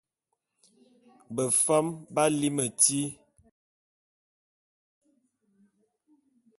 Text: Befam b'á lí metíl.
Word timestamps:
Befam 1.35 1.87
b'á 2.13 2.25
lí 2.39 2.47
metíl. 2.57 3.07